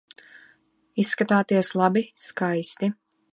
[1.03, 2.91] Izskatāties labi, skaisti.